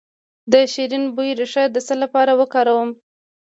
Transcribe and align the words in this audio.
د 0.51 0.53
شیرین 0.73 1.05
بویې 1.15 1.33
ریښه 1.39 1.63
د 1.71 1.77
څه 1.87 1.93
لپاره 2.03 2.31
وکاروم؟ 2.39 2.89